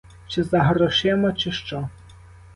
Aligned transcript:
Чи 0.27 0.43
за 0.43 0.59
грошима, 0.59 1.33
чи 1.33 1.51
що. 1.51 1.89